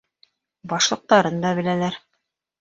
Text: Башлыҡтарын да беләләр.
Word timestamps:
Башлыҡтарын 0.71 1.37
да 1.45 1.53
беләләр. 1.61 2.01